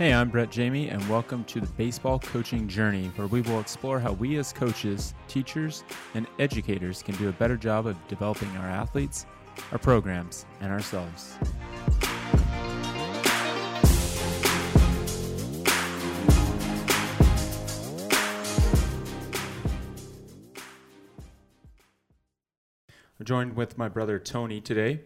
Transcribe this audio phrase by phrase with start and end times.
[0.00, 4.00] Hey, I'm Brett Jamie, and welcome to the Baseball Coaching Journey, where we will explore
[4.00, 8.66] how we as coaches, teachers, and educators can do a better job of developing our
[8.66, 9.26] athletes,
[9.72, 11.36] our programs, and ourselves.
[23.18, 25.02] I'm joined with my brother Tony today.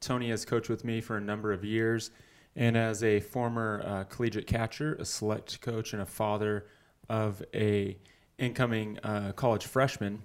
[0.00, 2.10] Tony has coached with me for a number of years
[2.56, 6.66] and as a former uh, collegiate catcher, a select coach, and a father
[7.08, 7.98] of a
[8.38, 10.22] incoming uh, college freshman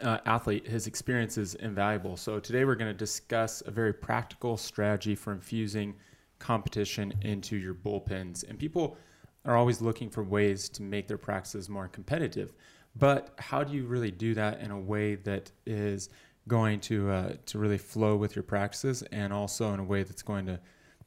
[0.00, 2.16] uh, athlete, his experience is invaluable.
[2.16, 5.94] So today we're going to discuss a very practical strategy for infusing
[6.38, 8.48] competition into your bullpens.
[8.48, 8.96] And people
[9.44, 12.52] are always looking for ways to make their practices more competitive.
[12.96, 16.10] But how do you really do that in a way that is
[16.48, 20.22] going to uh, to really flow with your practices, and also in a way that's
[20.22, 20.58] going to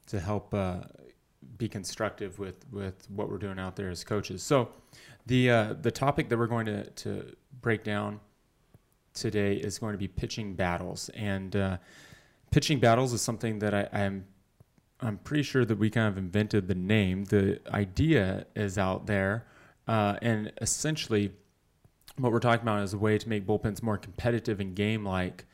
[0.06, 0.80] to help uh,
[1.58, 4.42] be constructive with with what we're doing out there as coaches.
[4.42, 4.70] So,
[5.26, 8.20] the uh, the topic that we're going to to break down
[9.14, 11.76] today is going to be pitching battles, and uh,
[12.50, 14.26] pitching battles is something that I, I'm
[15.00, 17.24] I'm pretty sure that we kind of invented the name.
[17.24, 19.46] The idea is out there,
[19.86, 21.32] uh, and essentially,
[22.16, 25.46] what we're talking about is a way to make bullpens more competitive and game like.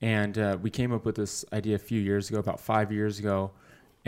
[0.00, 3.18] And uh, we came up with this idea a few years ago, about five years
[3.18, 3.50] ago,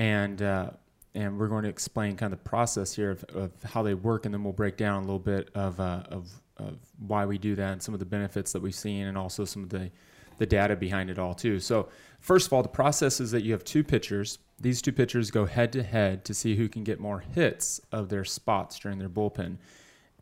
[0.01, 0.71] and uh,
[1.15, 4.25] and we're going to explain kind of the process here of, of how they work,
[4.25, 7.55] and then we'll break down a little bit of, uh, of of why we do
[7.55, 9.91] that and some of the benefits that we've seen, and also some of the
[10.39, 11.61] the data behind it all too.
[11.61, 11.91] So
[12.21, 14.39] first of all, the process is that you have two pitchers.
[14.59, 18.09] These two pitchers go head to head to see who can get more hits of
[18.09, 19.59] their spots during their bullpen,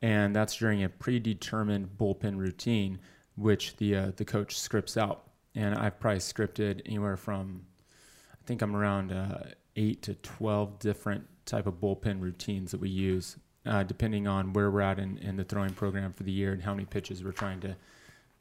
[0.03, 2.99] and that's during a predetermined bullpen routine,
[3.37, 5.23] which the uh, the coach scripts out.
[5.55, 7.63] And I've probably scripted anywhere from,
[8.33, 9.39] I think I'm around uh,
[9.79, 14.71] eight to 12 different type of bullpen routines that we use, uh, depending on where
[14.71, 17.33] we're at in, in the throwing program for the year and how many pitches we're
[17.33, 17.75] trying to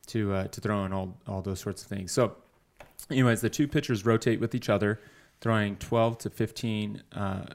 [0.08, 2.12] to uh, to throw and all all those sorts of things.
[2.12, 2.36] So,
[3.12, 5.00] anyways, the two pitchers rotate with each other,
[5.42, 7.46] throwing 12 to 15 uh,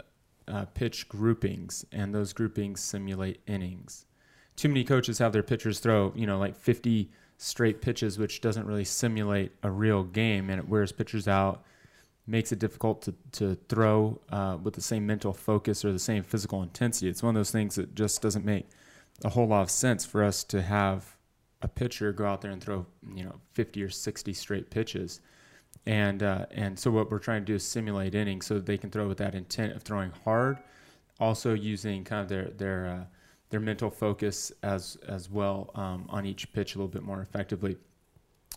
[0.48, 4.06] uh, pitch groupings, and those groupings simulate innings.
[4.54, 8.66] Too many coaches have their pitchers throw, you know, like 50 straight pitches, which doesn't
[8.66, 11.64] really simulate a real game, and it wears pitchers out
[12.26, 16.22] makes it difficult to, to throw uh, with the same mental focus or the same
[16.22, 17.08] physical intensity.
[17.08, 18.68] It's one of those things that just doesn't make
[19.24, 21.16] a whole lot of sense for us to have
[21.62, 25.20] a pitcher go out there and throw, you know, 50 or 60 straight pitches.
[25.86, 28.78] And, uh, and so what we're trying to do is simulate innings so that they
[28.78, 30.58] can throw with that intent of throwing hard,
[31.18, 33.04] also using kind of their, their, uh,
[33.50, 37.76] their mental focus as, as well um, on each pitch a little bit more effectively.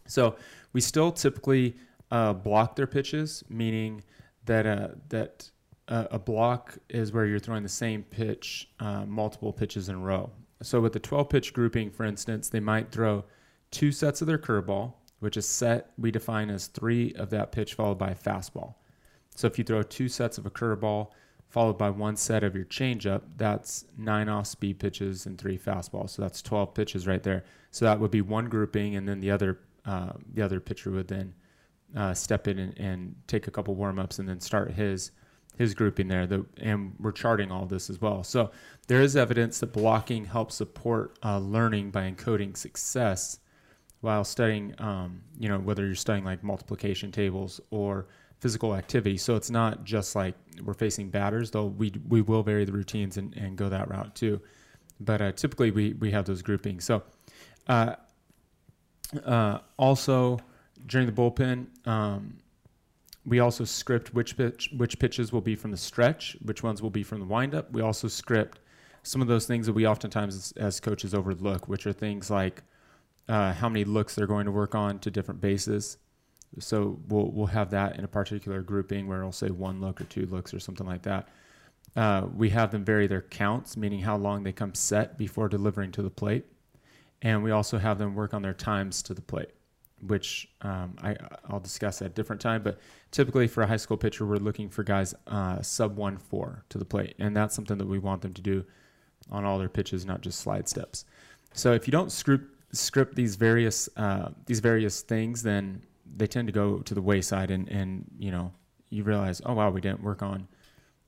[0.07, 0.35] So
[0.73, 1.75] we still typically
[2.11, 4.03] uh, block their pitches, meaning
[4.45, 5.49] that uh, that
[5.87, 9.99] uh, a block is where you're throwing the same pitch uh, multiple pitches in a
[9.99, 10.31] row.
[10.61, 13.25] So with the 12 pitch grouping, for instance, they might throw
[13.71, 17.73] two sets of their curveball, which is set we define as three of that pitch
[17.73, 18.75] followed by a fastball.
[19.35, 21.09] So if you throw two sets of a curveball
[21.49, 26.11] followed by one set of your changeup, that's nine off speed pitches and three fastballs.
[26.11, 27.43] So that's 12 pitches right there.
[27.71, 31.07] So that would be one grouping, and then the other uh, the other pitcher would
[31.07, 31.35] then
[31.95, 35.11] uh, step in and, and, take a couple warm ups and then start his
[35.57, 36.27] his grouping there.
[36.27, 38.23] The, and we're charting all this as well.
[38.23, 38.51] So
[38.87, 43.39] there is evidence that blocking helps support uh, learning by encoding success
[44.01, 44.75] while studying.
[44.79, 48.07] Um, you know whether you're studying like multiplication tables or
[48.39, 49.17] physical activity.
[49.17, 53.17] So it's not just like we're facing batters, though we we will vary the routines
[53.17, 54.41] and, and go that route too.
[54.99, 56.83] But uh, typically we we have those groupings.
[56.83, 57.03] So
[57.67, 57.95] uh,
[59.25, 60.39] uh also
[60.85, 62.37] during the bullpen, um,
[63.25, 66.91] we also script which pitch, which pitches will be from the stretch, which ones will
[66.91, 67.71] be from the windup.
[67.71, 68.59] We also script
[69.03, 72.61] some of those things that we oftentimes as, as coaches overlook, which are things like
[73.27, 75.97] uh, how many looks they're going to work on to different bases.
[76.59, 80.05] So we'll we'll have that in a particular grouping where it'll say one look or
[80.05, 81.29] two looks or something like that.
[81.95, 85.91] Uh, we have them vary their counts, meaning how long they come set before delivering
[85.93, 86.45] to the plate,
[87.21, 89.51] and we also have them work on their times to the plate
[90.01, 91.15] which um, I,
[91.49, 92.63] I'll discuss at a different time.
[92.63, 92.79] But
[93.11, 96.77] typically for a high school pitcher, we're looking for guys uh, sub one four to
[96.77, 98.65] the plate, and that's something that we want them to do
[99.31, 101.05] on all their pitches, not just slide steps.
[101.53, 105.81] So if you don't script script these various uh, these various things, then
[106.15, 108.51] they tend to go to the wayside, and and you know
[108.89, 110.47] you realize, oh wow, we didn't work on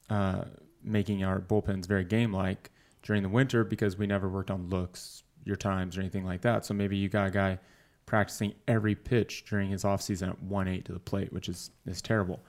[0.10, 0.44] uh,
[0.84, 2.72] making our bullpens very game like
[3.04, 6.66] during the winter because we never worked on looks, your times, or anything like that.
[6.66, 7.60] So maybe you got a guy
[8.08, 12.02] practicing every pitch during his offseason at 1 8 to the plate, which is, is
[12.02, 12.40] terrible.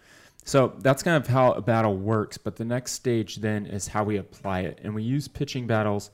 [0.44, 2.38] So that's kind of how a battle works.
[2.38, 6.10] But the next stage then is how we apply it, and we use pitching battles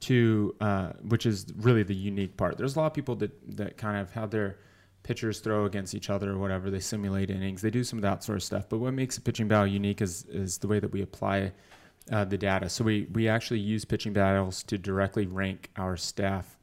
[0.00, 2.56] to, uh, which is really the unique part.
[2.56, 4.56] There's a lot of people that that kind of have their
[5.02, 6.70] pitchers throw against each other or whatever.
[6.70, 7.62] They simulate innings.
[7.62, 8.68] They do some of that sort of stuff.
[8.68, 11.52] But what makes a pitching battle unique is is the way that we apply
[12.10, 12.68] uh, the data.
[12.68, 16.55] So we we actually use pitching battles to directly rank our staff.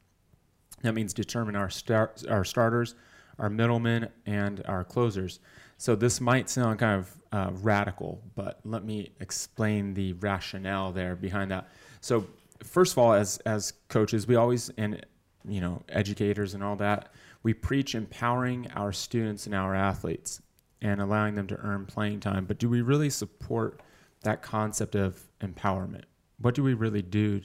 [0.84, 2.96] That means determine our start our starters,
[3.40, 5.40] our middlemen, and our closers.
[5.78, 11.16] So this might sound kind of uh, radical, but let me explain the rationale there
[11.16, 11.68] behind that.
[12.00, 12.28] So
[12.64, 15.06] first of all, as as coaches, we always and
[15.46, 17.12] you know educators and all that
[17.44, 20.42] we preach empowering our students and our athletes
[20.82, 22.46] and allowing them to earn playing time.
[22.46, 23.82] But do we really support
[24.24, 26.04] that concept of empowerment?
[26.40, 27.42] What do we really do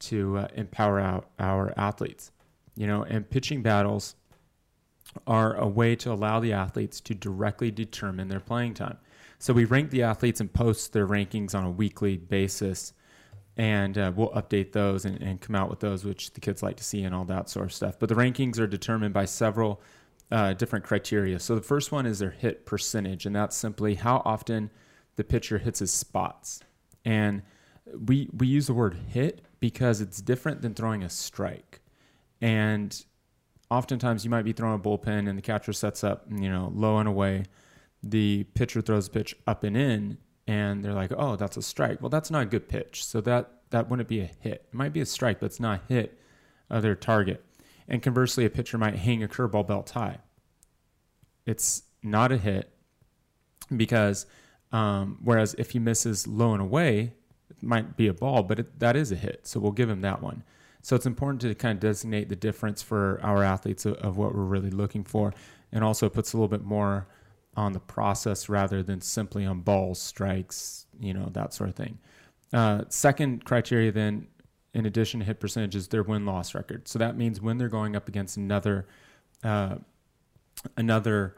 [0.00, 2.30] to uh, empower our, our athletes?
[2.80, 4.14] You know, and pitching battles
[5.26, 8.96] are a way to allow the athletes to directly determine their playing time.
[9.38, 12.94] So we rank the athletes and post their rankings on a weekly basis
[13.58, 16.78] and uh, we'll update those and, and, come out with those which the kids like
[16.78, 17.98] to see and all that sort of stuff.
[17.98, 19.82] But the rankings are determined by several
[20.30, 21.38] uh, different criteria.
[21.38, 24.70] So the first one is their hit percentage and that's simply how often
[25.16, 26.60] the pitcher hits his spots.
[27.04, 27.42] And
[28.06, 31.79] we we use the word hit because it's different than throwing a strike
[32.40, 33.04] and
[33.70, 36.98] oftentimes you might be throwing a bullpen and the catcher sets up you know low
[36.98, 37.44] and away
[38.02, 40.18] the pitcher throws a pitch up and in
[40.50, 43.60] and they're like, "Oh, that's a strike." Well, that's not a good pitch, so that
[43.70, 44.66] that wouldn't be a hit.
[44.68, 46.18] It might be a strike, but it's not hit
[46.68, 47.44] of their target.
[47.86, 50.18] And conversely, a pitcher might hang a curveball belt high.
[51.46, 52.72] It's not a hit
[53.76, 54.26] because
[54.72, 57.12] um, whereas if he misses low and away,
[57.48, 59.46] it might be a ball, but it, that is a hit.
[59.46, 60.42] So we'll give him that one.
[60.82, 64.34] So it's important to kind of designate the difference for our athletes of, of what
[64.34, 65.32] we're really looking for,
[65.72, 67.06] and also puts a little bit more
[67.56, 71.98] on the process rather than simply on balls, strikes, you know, that sort of thing.
[72.52, 74.26] Uh, second criteria, then,
[74.74, 76.88] in addition to hit percentage, is their win loss record.
[76.88, 78.86] So that means when they're going up against another,
[79.44, 79.76] uh,
[80.76, 81.36] another,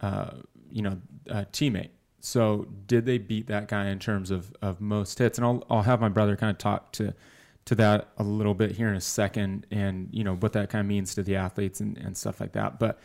[0.00, 0.32] uh,
[0.70, 1.90] you know, teammate.
[2.20, 5.38] So did they beat that guy in terms of, of most hits?
[5.38, 7.14] And I'll I'll have my brother kind of talk to
[7.66, 10.80] to that a little bit here in a second, and you know what that kind
[10.80, 12.78] of means to the athletes and, and stuff like that.
[12.78, 13.00] But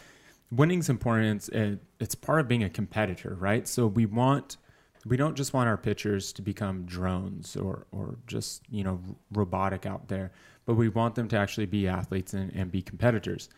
[0.51, 1.49] winning's important.
[1.53, 3.67] It's, it's part of being a competitor, right?
[3.67, 4.57] So we want
[5.05, 8.99] we don't just want our pitchers to become drones or or just you know
[9.31, 10.31] robotic out there,
[10.65, 13.49] but we want them to actually be athletes and, and be competitors.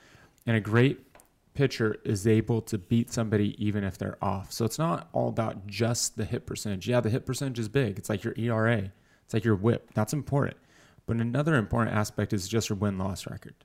[0.45, 0.99] And a great
[1.53, 4.51] pitcher is able to beat somebody even if they're off.
[4.51, 6.87] So it's not all about just the hit percentage.
[6.87, 7.97] Yeah, the hit percentage is big.
[7.97, 8.91] It's like your ERA.
[9.25, 9.93] It's like your WHIP.
[9.93, 10.57] That's important.
[11.11, 13.55] But another important aspect is just your win loss record.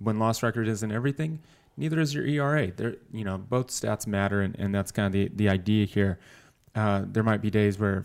[0.00, 1.40] Win loss record isn't everything
[1.76, 2.70] neither is your ERA.
[2.70, 6.18] There, you know, both stats matter, and, and that's kind of the the idea here.
[6.74, 8.04] Uh, there might be days where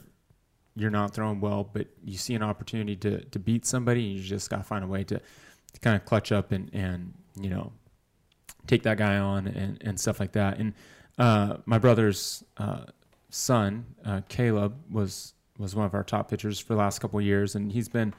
[0.75, 4.23] you're not throwing well, but you see an opportunity to to beat somebody, and you
[4.23, 7.49] just got to find a way to, to kind of clutch up and and you
[7.49, 7.71] know
[8.67, 10.59] take that guy on and and stuff like that.
[10.59, 10.73] And
[11.17, 12.85] uh, my brother's uh,
[13.29, 17.55] son, uh, Caleb, was was one of our top pitchers for the last couple years,
[17.55, 18.13] and he's been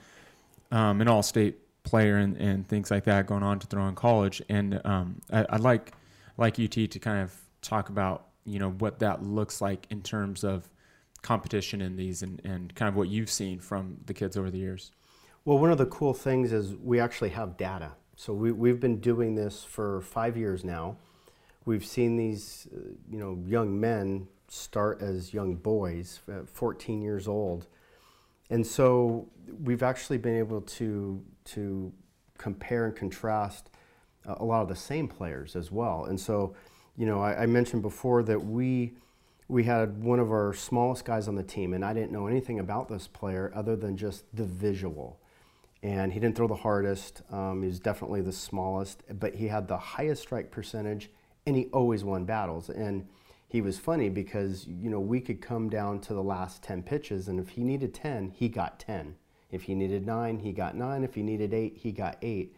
[0.70, 4.42] um, an all-state player and, and things like that going on to throw in college.
[4.48, 5.92] And um, I, would like
[6.36, 10.44] like UT to kind of talk about you know what that looks like in terms
[10.44, 10.68] of
[11.22, 14.58] competition in these and, and kind of what you've seen from the kids over the
[14.58, 14.92] years.
[15.44, 17.92] Well, one of the cool things is we actually have data.
[18.16, 20.96] So we, we've been doing this for five years now.
[21.64, 27.66] We've seen these, uh, you know, young men start as young boys, 14 years old.
[28.50, 29.28] And so
[29.62, 31.92] we've actually been able to to
[32.36, 33.70] compare and contrast
[34.26, 36.04] uh, a lot of the same players as well.
[36.04, 36.54] And so,
[36.96, 38.94] you know, I, I, mentioned before that we
[39.48, 42.60] we had one of our smallest guys on the team, and I didn't know anything
[42.60, 45.20] about this player other than just the visual.
[45.82, 47.22] And he didn't throw the hardest.
[47.30, 51.10] Um, he was definitely the smallest, but he had the highest strike percentage,
[51.46, 52.68] and he always won battles.
[52.68, 53.06] And
[53.48, 57.28] he was funny because you know we could come down to the last 10 pitches
[57.28, 59.16] and if he needed 10 he got 10
[59.50, 61.04] if he needed nine, he got nine.
[61.04, 62.54] If he needed eight, he got eight.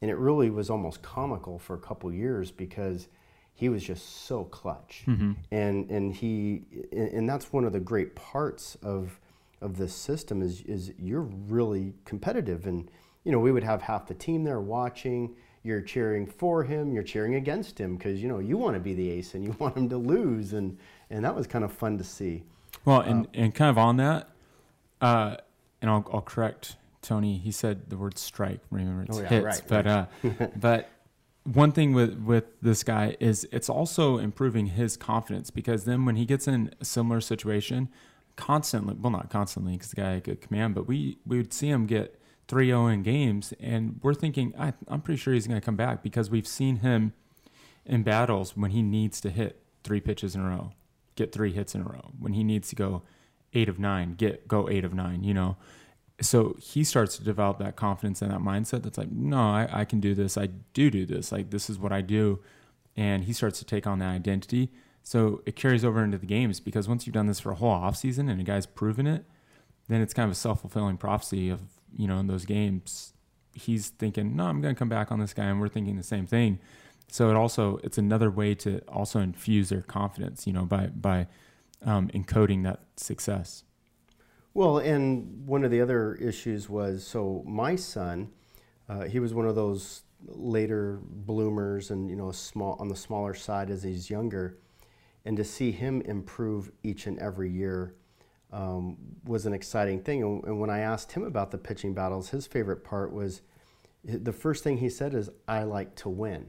[0.00, 3.08] And it really was almost comical for a couple years because
[3.52, 5.02] he was just so clutch.
[5.06, 5.32] Mm-hmm.
[5.50, 9.20] And and he and that's one of the great parts of
[9.60, 12.90] of this system is is you're really competitive and
[13.24, 17.02] you know we would have half the team there watching you're cheering for him you're
[17.02, 19.76] cheering against him because you know you want to be the ace and you want
[19.76, 20.78] him to lose and
[21.10, 22.42] and that was kind of fun to see
[22.84, 24.30] well and uh, and kind of on that
[25.00, 25.36] uh,
[25.80, 27.38] and I'll, I'll correct Tony.
[27.38, 28.60] He said the word strike.
[28.70, 29.44] Remember, it's oh, yeah, hits.
[29.44, 30.08] Right, but right.
[30.42, 30.90] Uh, but
[31.44, 36.16] one thing with with this guy is it's also improving his confidence because then when
[36.16, 37.88] he gets in a similar situation,
[38.36, 41.68] constantly, well, not constantly because the guy had good command, but we we would see
[41.68, 42.19] him get
[42.50, 46.02] 3-0 in games, and we're thinking I, I'm pretty sure he's going to come back
[46.02, 47.12] because we've seen him
[47.86, 50.72] in battles when he needs to hit three pitches in a row,
[51.14, 52.10] get three hits in a row.
[52.18, 53.02] When he needs to go
[53.54, 55.22] eight of nine, get go eight of nine.
[55.22, 55.56] You know,
[56.20, 59.84] so he starts to develop that confidence and that mindset that's like, no, I, I
[59.84, 60.36] can do this.
[60.36, 61.30] I do do this.
[61.30, 62.40] Like this is what I do,
[62.96, 64.70] and he starts to take on that identity.
[65.02, 67.70] So it carries over into the games because once you've done this for a whole
[67.70, 69.24] off season and a guy's proven it,
[69.88, 71.62] then it's kind of a self fulfilling prophecy of
[71.96, 73.12] you know in those games
[73.54, 76.02] he's thinking, no, I'm going to come back on this guy, and we're thinking the
[76.02, 76.58] same thing.
[77.08, 81.26] So it also it's another way to also infuse their confidence, you know, by by
[81.84, 83.64] um, encoding that success.
[84.54, 88.30] Well, and one of the other issues was so my son,
[88.88, 93.34] uh, he was one of those later bloomers, and you know, small on the smaller
[93.34, 94.58] side as he's younger,
[95.24, 97.96] and to see him improve each and every year.
[98.52, 100.22] Um, was an exciting thing.
[100.22, 103.42] And, and when I asked him about the pitching battles, his favorite part was
[104.02, 106.46] the first thing he said is, I like to win.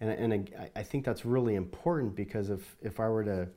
[0.00, 3.48] And, and I, I think that's really important because if, if I were to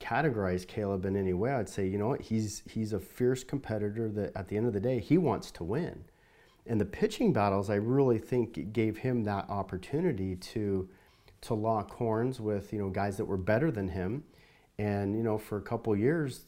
[0.00, 4.08] categorize Caleb in any way, I'd say, you know what, he's he's a fierce competitor
[4.10, 6.04] that at the end of the day he wants to win.
[6.66, 10.88] And the pitching battles, I really think gave him that opportunity to
[11.42, 14.24] to lock horns with you know guys that were better than him,
[14.78, 16.44] and you know for a couple years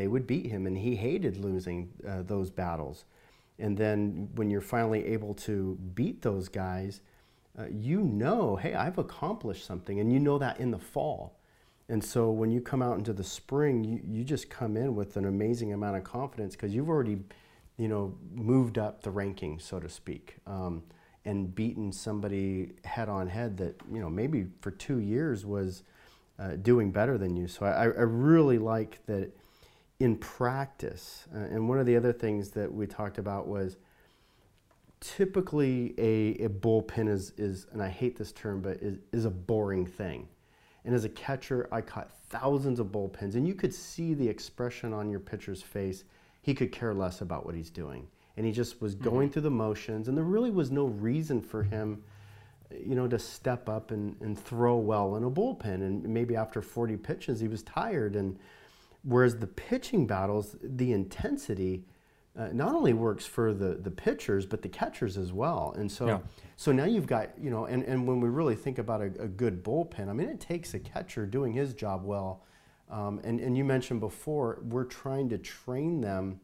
[0.00, 3.04] they would beat him, and he hated losing uh, those battles.
[3.58, 7.02] And then when you're finally able to beat those guys,
[7.58, 11.40] uh, you know, hey, I've accomplished something, and you know that in the fall
[11.90, 15.16] and so when you come out into the spring, you, you just come in with
[15.16, 17.18] an amazing amount of confidence because you've already,
[17.78, 20.84] you know, moved up the rankings, so to speak, um,
[21.24, 25.82] and beaten somebody head on head that, you know, maybe for two years was
[26.38, 27.48] uh, doing better than you.
[27.48, 29.36] So I, I really like that
[30.00, 31.28] in practice.
[31.32, 33.76] Uh, and one of the other things that we talked about was
[35.00, 39.30] typically a, a bullpen is, is, and I hate this term, but is, is a
[39.30, 40.26] boring thing.
[40.84, 44.94] And as a catcher, I caught thousands of bullpens, and you could see the expression
[44.94, 46.04] on your pitcher's face.
[46.40, 48.06] He could care less about what he's doing.
[48.36, 49.34] And he just was going mm-hmm.
[49.34, 52.02] through the motions, and there really was no reason for him,
[52.70, 55.74] you know, to step up and, and throw well in a bullpen.
[55.74, 58.16] And maybe after 40 pitches, he was tired.
[58.16, 58.38] And
[59.02, 61.84] whereas the pitching battles, the intensity,
[62.38, 65.74] uh, not only works for the, the pitchers but the catchers as well.
[65.76, 66.18] And so, yeah.
[66.56, 69.28] so now you've got you know, and, and when we really think about a, a
[69.28, 72.44] good bullpen, I mean, it takes a catcher doing his job well.
[72.90, 76.40] Um, and and you mentioned before, we're trying to train them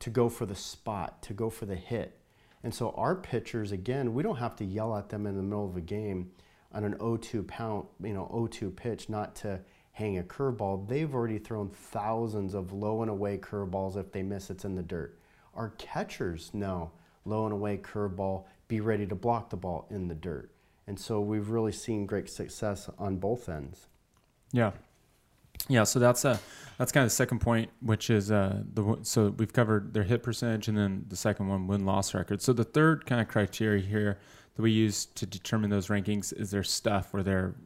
[0.00, 2.18] to go for the spot, to go for the hit.
[2.62, 5.66] And so our pitchers, again, we don't have to yell at them in the middle
[5.66, 6.30] of a game
[6.72, 9.60] on an 0-2 pound, you know, 0-2 pitch, not to
[9.98, 10.86] hang a curveball.
[10.86, 13.96] They've already thrown thousands of low and away curveballs.
[13.96, 15.18] If they miss, it's in the dirt.
[15.54, 16.92] Our catchers know
[17.24, 20.52] low and away curveball, be ready to block the ball in the dirt.
[20.86, 23.88] And so we've really seen great success on both ends.
[24.52, 24.70] Yeah.
[25.68, 26.38] Yeah, so that's a
[26.78, 30.22] that's kind of the second point, which is uh, the so we've covered their hit
[30.22, 32.40] percentage, and then the second one win loss record.
[32.40, 34.18] So the third kind of criteria here
[34.54, 37.56] that we use to determine those rankings is their stuff or their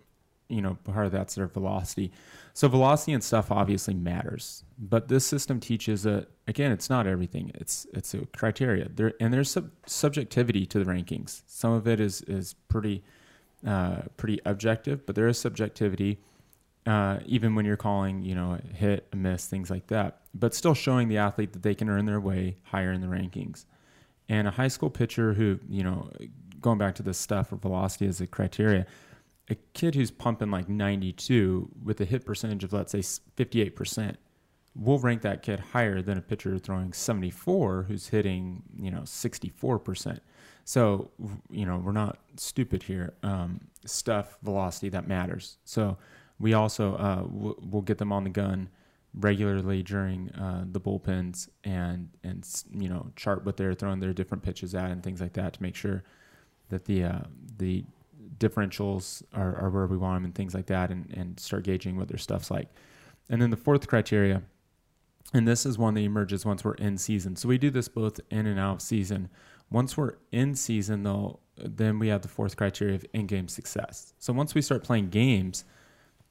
[0.53, 2.13] you know, part of that's their velocity.
[2.55, 7.51] So velocity and stuff obviously matters, but this system teaches that again, it's not everything.
[7.55, 8.89] It's it's a criteria.
[8.89, 11.43] There and there's sub- subjectivity to the rankings.
[11.47, 13.03] Some of it is is pretty
[13.67, 16.19] uh, pretty objective, but there is subjectivity.
[16.85, 20.53] Uh, even when you're calling, you know, a hit, a miss, things like that, but
[20.53, 23.67] still showing the athlete that they can earn their way higher in the rankings.
[24.29, 26.11] And a high school pitcher who, you know,
[26.61, 28.85] going back to the stuff or velocity as a criteria,
[29.51, 34.17] a kid who's pumping like 92 with a hit percentage of let's say 58%
[34.75, 40.21] we'll rank that kid higher than a pitcher throwing 74 who's hitting you know 64%
[40.65, 41.11] so
[41.51, 45.59] you know we're not stupid here um, stuff velocity that matters.
[45.65, 45.97] So
[46.39, 48.69] we also uh, we'll, we'll get them on the gun
[49.15, 54.43] regularly during uh, the bullpens and and you know chart what they're throwing their different
[54.43, 56.05] pitches at and things like that to make sure
[56.69, 57.21] that the uh,
[57.59, 57.85] the
[58.39, 61.97] differentials are, are where we want them and things like that and, and start gauging
[61.97, 62.69] what their stuff's like.
[63.29, 64.43] And then the fourth criteria,
[65.33, 67.37] and this is one that emerges once we're in season.
[67.37, 69.29] So we do this both in and out of season.
[69.71, 74.13] Once we're in season, though, then we have the fourth criteria of in-game success.
[74.19, 75.65] So once we start playing games,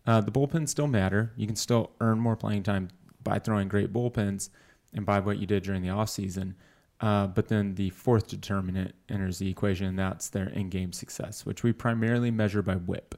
[0.05, 1.31] uh, the bullpens still matter.
[1.36, 2.89] You can still earn more playing time
[3.24, 4.50] by throwing great bullpens
[4.93, 6.55] and by what you did during the off season.
[7.01, 11.63] Uh, but then the fourth determinant enters the equation, and that's their in-game success, which
[11.63, 13.15] we primarily measure by WHIP,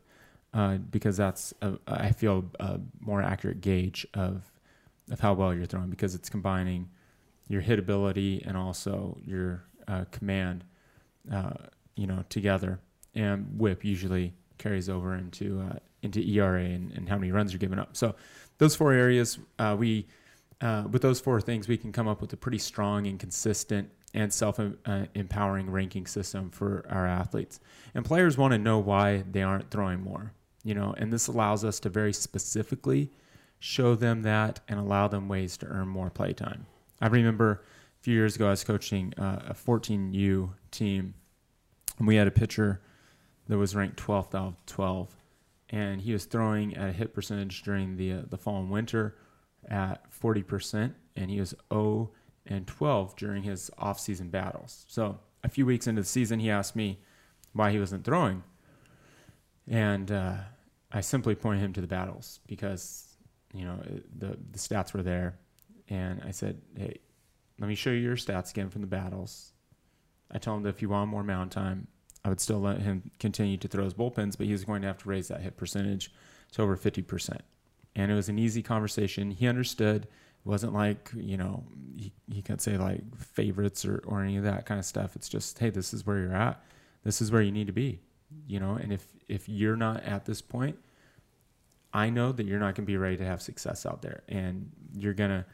[0.54, 4.50] uh, because that's a, I feel a more accurate gauge of
[5.12, 6.90] of how well you're throwing, because it's combining
[7.50, 10.64] your hit ability and also your uh, command,
[11.30, 11.52] uh,
[11.98, 12.80] you know, together.
[13.14, 17.60] And WHIP usually carries over into uh, into ERA and, and, how many runs you're
[17.60, 17.98] giving up.
[17.98, 18.16] So
[18.58, 20.08] those four areas, uh, we
[20.64, 23.92] uh, with those four things, we can come up with a pretty strong and consistent
[24.14, 27.60] and self uh, empowering ranking system for our athletes.
[27.94, 30.32] And players want to know why they aren't throwing more,
[30.64, 33.12] you know, and this allows us to very specifically
[33.60, 36.66] show them that and allow them ways to earn more play time.
[37.02, 37.64] I remember
[38.00, 41.14] a few years ago, I was coaching uh, a 14U team,
[41.98, 42.82] and we had a pitcher
[43.50, 45.14] that was ranked 12th out of 12,
[45.72, 49.18] and he was throwing at a hit percentage during the uh, the fall and winter
[49.70, 52.12] at 40%, and he was 0
[52.46, 54.86] and 12 during his off-season battles.
[54.88, 57.00] So a few weeks into the season, he asked me
[57.54, 58.44] why he wasn't throwing,
[59.68, 60.38] and uh,
[60.92, 63.16] I simply pointed him to the battles because
[63.54, 63.80] you know
[64.18, 65.38] the the stats were there,
[65.88, 67.00] and I said, "Hey,
[67.60, 69.54] let me show you your stats again from the battles."
[70.32, 71.88] I told him that if you want more mound time,
[72.26, 74.88] I would still let him continue to throw his bullpens, but he was going to
[74.88, 76.12] have to raise that hit percentage
[76.54, 77.40] to over 50%
[77.96, 79.32] and it was an easy conversation.
[79.32, 80.04] He understood.
[80.04, 81.64] It wasn't like you know
[81.96, 85.16] he, he could say like favorites or or any of that kind of stuff.
[85.16, 86.64] It's just hey, this is where you're at.
[87.04, 88.00] This is where you need to be.
[88.48, 90.78] You know, and if if you're not at this point,
[91.94, 94.72] I know that you're not going to be ready to have success out there, and
[94.94, 95.46] you're gonna.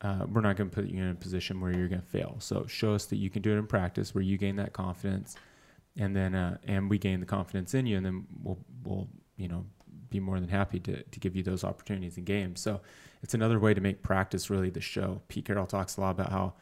[0.00, 2.36] Uh, we're not going to put you in a position where you're going to fail.
[2.38, 5.34] So show us that you can do it in practice, where you gain that confidence,
[5.96, 9.48] and then uh, and we gain the confidence in you, and then we'll we'll you
[9.48, 9.64] know
[10.10, 12.60] be more than happy to, to give you those opportunities in games.
[12.60, 12.80] So
[13.22, 15.20] it's another way to make practice really the show.
[15.28, 16.54] Pete Carroll talks a lot about how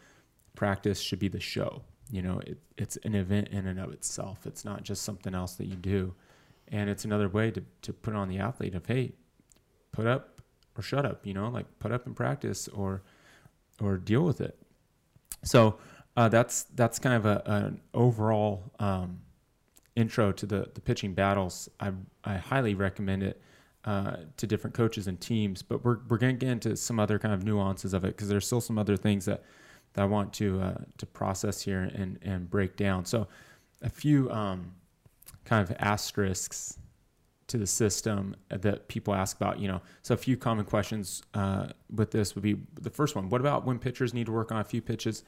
[0.54, 1.82] practice should be the show.
[2.10, 4.46] You know, it, it's an event in and of itself.
[4.46, 6.14] It's not just something else that you do.
[6.68, 9.12] And it's another way to, to put on the athlete of, hey,
[9.92, 10.40] put up
[10.76, 13.02] or shut up, you know, like put up in practice or
[13.80, 14.58] or deal with it.
[15.42, 15.78] So
[16.16, 19.20] uh, that's that's kind of a, an overall um,
[19.96, 23.40] intro to the the pitching battles, I I highly recommend it
[23.84, 25.62] uh, to different coaches and teams.
[25.62, 28.28] But we're we're going to get into some other kind of nuances of it because
[28.28, 29.42] there's still some other things that
[29.94, 33.04] that I want to uh, to process here and and break down.
[33.04, 33.26] So
[33.82, 34.72] a few um,
[35.44, 36.78] kind of asterisks
[37.46, 39.60] to the system that people ask about.
[39.60, 43.30] You know, so a few common questions uh, with this would be the first one:
[43.30, 45.24] What about when pitchers need to work on a few pitches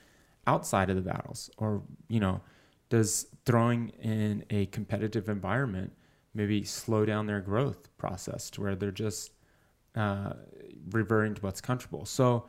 [0.46, 2.40] outside of the battles, or you know?
[2.88, 5.92] Does throwing in a competitive environment
[6.34, 9.32] maybe slow down their growth process to where they're just
[9.94, 10.32] uh,
[10.90, 12.04] reverting to what's comfortable?
[12.04, 12.46] So,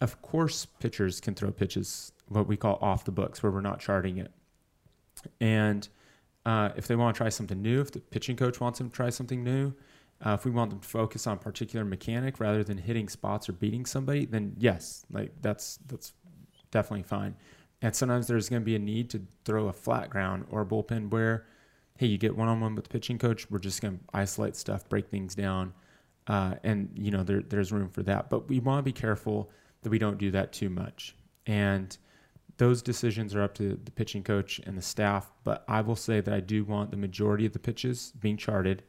[0.00, 3.80] of course, pitchers can throw pitches what we call off the books, where we're not
[3.80, 4.32] charting it.
[5.40, 5.86] And
[6.46, 8.96] uh, if they want to try something new, if the pitching coach wants them to
[8.96, 9.74] try something new,
[10.24, 13.52] uh, if we want them to focus on particular mechanic rather than hitting spots or
[13.52, 16.12] beating somebody, then yes, like that's that's
[16.70, 17.34] definitely fine.
[17.82, 20.66] And sometimes there's going to be a need to throw a flat ground or a
[20.66, 21.46] bullpen where,
[21.96, 23.50] hey, you get one on one with the pitching coach.
[23.50, 25.72] We're just going to isolate stuff, break things down.
[26.26, 28.28] Uh, and, you know, there, there's room for that.
[28.28, 29.50] But we want to be careful
[29.82, 31.16] that we don't do that too much.
[31.46, 31.96] And
[32.58, 35.32] those decisions are up to the pitching coach and the staff.
[35.44, 38.82] But I will say that I do want the majority of the pitches being charted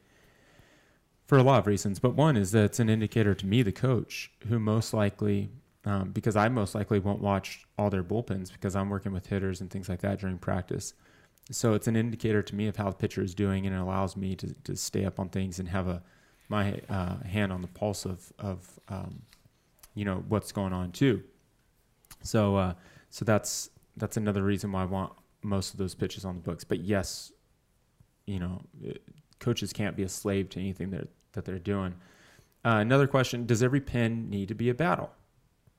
[1.26, 1.98] for a lot of reasons.
[1.98, 5.50] But one is that it's an indicator to me, the coach, who most likely
[5.86, 9.62] um, because I most likely won't watch all their bullpens because I'm working with hitters
[9.62, 10.94] and things like that during practice.
[11.50, 14.16] So it's an indicator to me of how the pitcher is doing, and it allows
[14.16, 16.04] me to, to stay up on things and have a
[16.50, 19.22] my uh, hand on the pulse of of um,
[19.96, 21.24] you know what's going on too.
[22.22, 22.74] So uh,
[23.10, 26.64] so that's that's another reason why I want most of those pitches on the books.
[26.64, 27.32] But yes,
[28.28, 28.62] you know,
[29.40, 31.96] coaches can't be a slave to anything that that they're doing.
[32.64, 35.10] Uh, another question: Does every pin need to be a battle?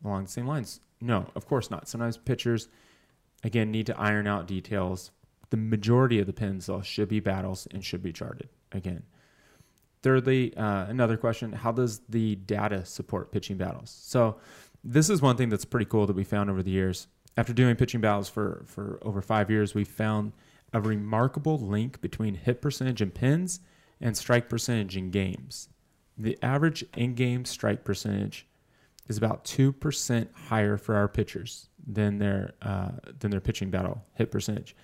[0.05, 0.81] Along the same lines?
[1.01, 1.89] No, of course not.
[1.89, 2.69] Sometimes pitchers,
[3.43, 5.11] again, need to iron out details.
[5.51, 9.03] The majority of the pins, though, should be battles and should be charted again.
[10.03, 13.91] Thirdly, uh, another question How does the data support pitching battles?
[13.91, 14.39] So,
[14.85, 17.07] this is one thing that's pretty cool that we found over the years.
[17.37, 20.33] After doing pitching battles for, for over five years, we found
[20.73, 23.61] a remarkable link between hit percentage in pins
[24.01, 25.69] and strike percentage in games.
[26.19, 28.47] The average in game strike percentage
[29.09, 34.05] is about two percent higher for our pitchers than their uh, than their pitching battle
[34.15, 34.77] hit percentage,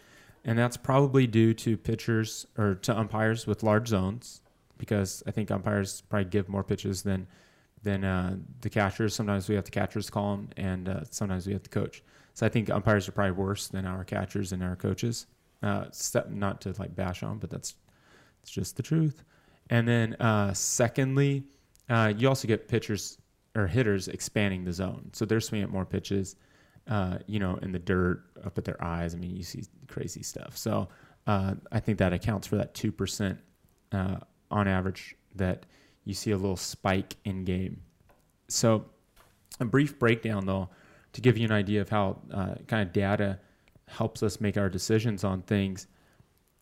[0.45, 4.41] and that's probably due to pitchers or to umpires with large zones,
[4.77, 7.27] because I think umpires probably give more pitches than
[7.83, 9.15] then uh, the catchers.
[9.15, 12.03] Sometimes we have the catchers call them, and uh, sometimes we have the coach.
[12.35, 15.27] So I think umpires are probably worse than our catchers and our coaches.
[15.63, 15.87] Uh,
[16.31, 17.75] not to like bash on, but that's
[18.43, 19.25] it's just the truth.
[19.71, 21.45] And then uh, secondly,
[21.89, 23.18] uh, you also get pitchers
[23.57, 26.37] or hitters expanding the zone, so they're swinging at more pitches.
[26.87, 29.15] Uh, you know, in the dirt, up at their eyes.
[29.15, 30.57] I mean, you see crazy stuff.
[30.57, 30.89] So
[31.27, 33.39] uh, I think that accounts for that two percent
[33.93, 34.17] uh,
[34.51, 35.67] on average that
[36.05, 37.83] you see a little spike in game.
[38.49, 38.87] So
[39.61, 40.71] a brief breakdown though,
[41.13, 43.39] to give you an idea of how uh, kind of data
[43.87, 45.87] helps us make our decisions on things.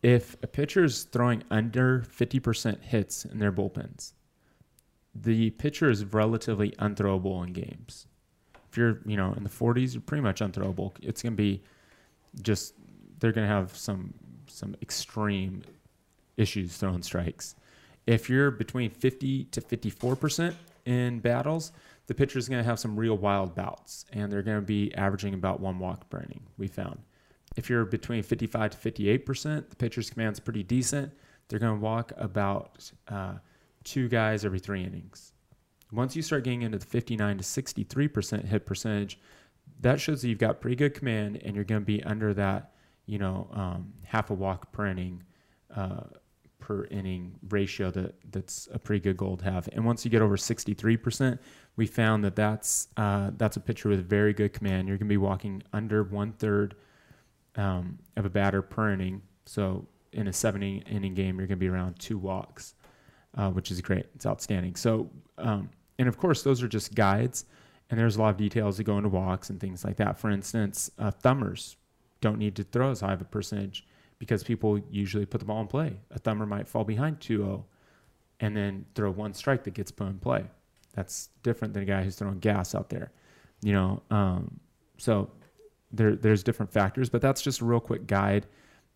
[0.01, 4.13] If a pitcher is throwing under 50% hits in their bullpens,
[5.21, 8.07] the pitcher is relatively unthrowable in games.
[8.69, 10.93] If you're, you know, in the 40s, you're pretty much unthrowable.
[11.01, 11.63] It's going to be
[12.41, 12.73] just
[13.19, 14.13] they're going to have some
[14.47, 15.63] some extreme
[16.37, 17.55] issues throwing strikes.
[18.05, 21.73] If you're between 50 to 54% in battles,
[22.07, 24.93] the pitcher is going to have some real wild bouts, and they're going to be
[24.95, 26.99] averaging about one walk per inning, we found.
[27.57, 31.11] If you're between 55 to 58%, the pitcher's command's pretty decent.
[31.49, 33.33] They're going to walk about uh,
[33.87, 35.31] two guys every three innings.
[35.91, 39.19] Once you start getting into the 59 to 63% hit percentage,
[39.79, 42.73] that shows that you've got pretty good command and you're going to be under that,
[43.05, 45.23] you know, um, half a walk per inning,
[45.73, 46.01] uh,
[46.59, 49.69] per inning ratio that that's a pretty good goal to have.
[49.71, 51.39] And once you get over 63%,
[51.77, 54.87] we found that that's uh, that's a pitcher with very good command.
[54.87, 56.75] You're going to be walking under one third
[57.55, 59.21] um, of a batter per inning.
[59.45, 62.73] So in a seven inning game, you're going to be around two walks,
[63.37, 64.07] uh, which is great.
[64.15, 64.75] It's outstanding.
[64.75, 65.69] So um,
[65.99, 67.45] and of course, those are just guides,
[67.89, 70.17] and there's a lot of details that go into walks and things like that.
[70.17, 71.77] For instance, uh, thumbers
[72.21, 73.85] don't need to throw as high of a percentage
[74.19, 75.97] because people usually put the ball in play.
[76.11, 77.63] A thumber might fall behind 2-0
[78.39, 80.45] and then throw one strike that gets put in play.
[80.93, 83.11] That's different than a guy who's throwing gas out there,
[83.61, 84.01] you know.
[84.09, 84.59] Um,
[84.97, 85.29] so
[85.91, 88.47] there, there's different factors, but that's just a real quick guide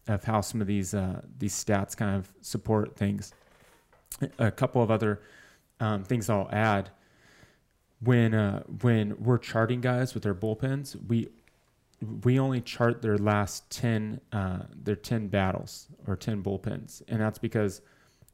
[0.07, 3.33] of how some of these uh, these stats kind of support things.
[4.39, 5.21] A couple of other
[5.79, 6.89] um, things I'll add.
[8.03, 11.29] When uh, when we're charting guys with their bullpens, we
[12.23, 17.01] we only chart their last 10 uh, their 10 battles or 10 bullpens.
[17.07, 17.81] And that's because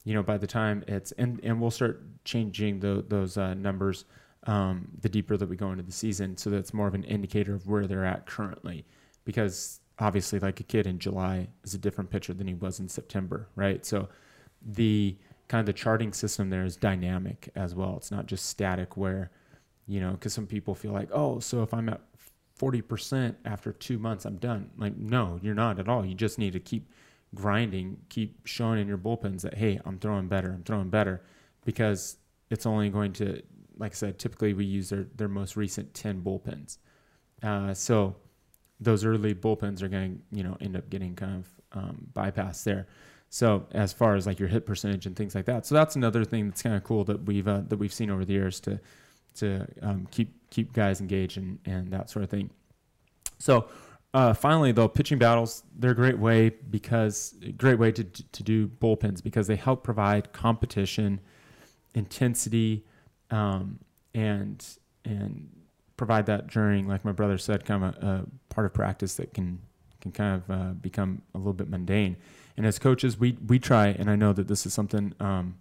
[0.05, 4.05] you know by the time it's and, and we'll start changing the, those uh, numbers
[4.43, 7.53] um, the deeper that we go into the season so that's more of an indicator
[7.55, 8.85] of where they're at currently.
[9.25, 12.87] Because obviously like a kid in july is a different pitcher than he was in
[12.87, 13.85] september right?
[13.85, 14.07] So
[14.61, 15.17] the
[15.47, 19.31] kind of the charting system there is dynamic as well it's not just static where
[19.87, 22.01] you know because some people feel like oh so if i'm at
[22.59, 24.71] 40% after two months, I'm done.
[24.77, 26.05] Like, no, you're not at all.
[26.05, 26.91] You just need to keep
[27.35, 31.21] grinding, keep showing in your bullpens that, hey, I'm throwing better, I'm throwing better,
[31.65, 32.17] because
[32.49, 33.41] it's only going to,
[33.77, 36.77] like I said, typically we use their, their most recent 10 bullpens.
[37.43, 38.15] Uh, so
[38.79, 42.63] those early bullpens are going to, you know, end up getting kind of um, bypassed
[42.63, 42.87] there.
[43.29, 46.23] So as far as like your hit percentage and things like that, so that's another
[46.23, 48.79] thing that's kind of cool that we've uh, that we've seen over the years to
[49.35, 52.49] to um, keep keep guys engaged and, and that sort of thing.
[53.37, 53.67] So
[54.13, 58.67] uh, finally, though, pitching battles they're a great way because great way to to do
[58.67, 61.19] bullpens because they help provide competition,
[61.93, 62.85] intensity,
[63.29, 63.79] um,
[64.13, 64.65] and
[65.03, 65.49] and
[65.97, 69.33] provide that during, like my brother said, kind of a, a part of practice that
[69.33, 69.59] can
[69.99, 72.15] can kind of uh, become a little bit mundane.
[72.57, 75.55] And as coaches, we we try, and I know that this is something um,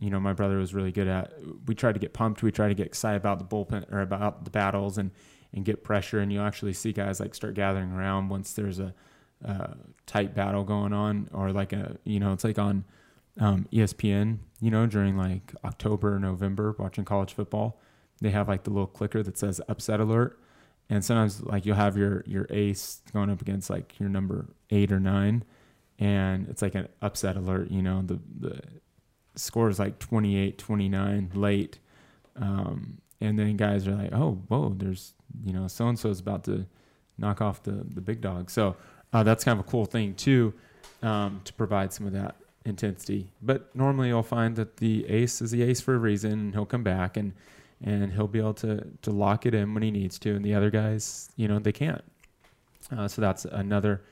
[0.00, 1.32] you know, my brother was really good at.
[1.66, 2.42] We try to get pumped.
[2.42, 5.10] We try to get excited about the bullpen or about the battles and
[5.52, 6.20] and get pressure.
[6.20, 8.94] And you actually see guys like start gathering around once there's a,
[10.06, 12.84] tight battle going on, or like a you know, it's like on
[13.40, 14.38] um, ESPN.
[14.60, 17.80] You know, during like October or November, watching college football,
[18.20, 20.40] they have like the little clicker that says upset alert.
[20.90, 24.92] And sometimes like you'll have your your ace going up against like your number eight
[24.92, 25.44] or nine,
[25.98, 27.70] and it's like an upset alert.
[27.70, 28.60] You know, the the
[29.38, 31.78] score is like 28, 29 late.
[32.36, 36.20] Um, and then guys are like, oh, whoa, there's, you know, so and so is
[36.20, 36.66] about to
[37.16, 38.50] knock off the, the big dog.
[38.50, 38.76] So
[39.12, 40.54] uh, that's kind of a cool thing, too,
[41.02, 43.30] um, to provide some of that intensity.
[43.42, 46.66] But normally you'll find that the ace is the ace for a reason, and he'll
[46.66, 47.32] come back and,
[47.82, 50.34] and he'll be able to, to lock it in when he needs to.
[50.34, 52.04] And the other guys, you know, they can't.
[52.96, 54.02] Uh, so that's another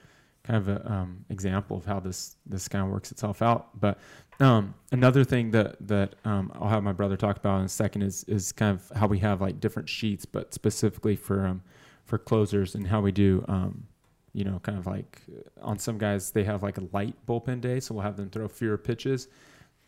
[0.46, 3.78] kind of an um, example of how this this kind of works itself out.
[3.80, 3.98] But
[4.38, 8.02] um, another thing that that um, I'll have my brother talk about in a second
[8.02, 11.62] is is kind of how we have like different sheets, but specifically for um,
[12.04, 13.44] for closers and how we do.
[13.48, 13.86] Um,
[14.32, 17.60] you know, kind of like uh, on some guys they have like a light bullpen
[17.60, 19.28] day, so we'll have them throw fewer pitches,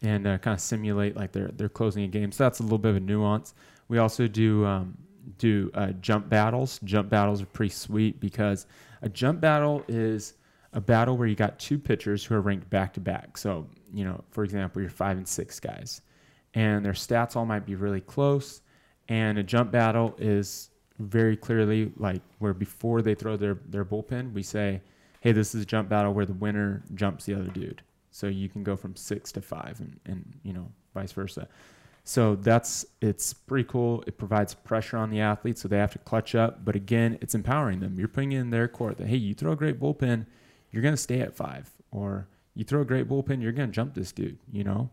[0.01, 2.33] and uh, kind of simulate like they're they're closing a game.
[2.33, 3.55] So that's a little bit of a nuance.
[3.89, 4.97] We also do um,
[5.37, 6.81] do uh, jump battles.
[6.85, 8.67] Jump battles are pretty sweet because
[9.03, 10.35] a jump battle is
[10.73, 13.39] a battle where you got two pitchers who are ranked back to back.
[13.39, 16.03] So you know, for example, you're five and six guys,
[16.55, 18.63] and their stats all might be really close.
[19.09, 24.33] And a jump battle is very clearly like where before they throw their their bullpen,
[24.33, 24.83] we say,
[25.21, 28.49] "Hey, this is a jump battle where the winner jumps the other dude." So you
[28.49, 31.49] can go from six to five, and and you know vice versa.
[32.09, 34.03] So that's it's pretty cool.
[34.07, 36.65] It provides pressure on the athletes, so they have to clutch up.
[36.65, 37.99] But again, it's empowering them.
[37.99, 40.27] You're putting in their court that hey, you throw a great bullpen,
[40.71, 44.13] you're gonna stay at five, or you throw a great bullpen, you're gonna jump this
[44.13, 44.39] dude.
[44.53, 44.91] You know,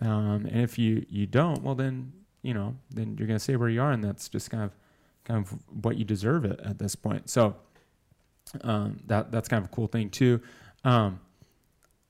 [0.00, 3.68] um, and if you you don't, well then you know then you're gonna stay where
[3.68, 4.72] you are, and that's just kind of
[5.24, 7.28] kind of what you deserve it at this point.
[7.30, 7.56] So
[8.62, 10.40] um, that that's kind of a cool thing too.
[10.84, 11.20] Um,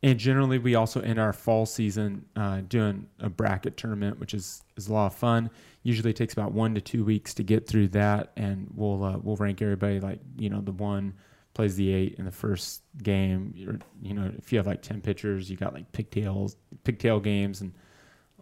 [0.03, 4.63] and generally, we also end our fall season uh, doing a bracket tournament, which is,
[4.77, 5.51] is a lot of fun.
[5.83, 9.37] Usually takes about one to two weeks to get through that, and we'll uh, we'll
[9.37, 11.15] rank everybody like you know the one
[11.55, 13.55] plays the eight in the first game.
[13.67, 17.61] Or, you know, if you have like ten pitchers, you got like pigtails, pigtail games,
[17.61, 17.73] and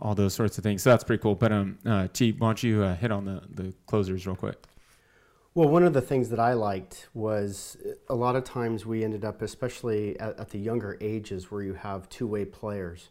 [0.00, 0.82] all those sorts of things.
[0.82, 1.34] So that's pretty cool.
[1.34, 4.56] But um, uh, T, why don't you uh, hit on the the closers real quick?
[5.54, 7.76] Well, one of the things that I liked was
[8.08, 11.74] a lot of times we ended up, especially at, at the younger ages, where you
[11.74, 13.08] have two-way players.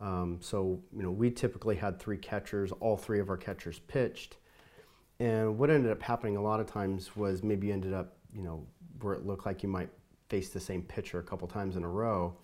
[0.00, 2.72] Um, so you know, we typically had three catchers.
[2.80, 4.36] All three of our catchers pitched,
[5.20, 8.42] and what ended up happening a lot of times was maybe you ended up, you
[8.42, 8.66] know,
[9.00, 9.88] where it looked like you might
[10.28, 12.36] face the same pitcher a couple times in a row,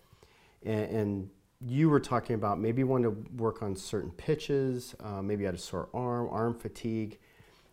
[0.64, 5.42] and, and you were talking about maybe wanting to work on certain pitches, uh, maybe
[5.42, 7.18] you had a sore arm, arm fatigue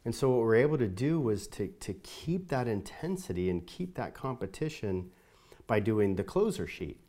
[0.05, 3.65] and so what we are able to do was to, to keep that intensity and
[3.67, 5.11] keep that competition
[5.67, 6.99] by doing the closer sheet.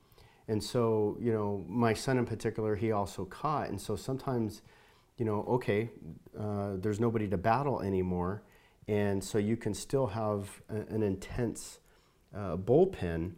[0.49, 3.68] And so, you know, my son in particular, he also caught.
[3.68, 4.62] And so sometimes,
[5.16, 5.90] you know, okay,
[6.38, 8.42] uh, there's nobody to battle anymore.
[8.90, 11.79] And so you can still have a, an intense
[12.35, 13.35] uh, bullpen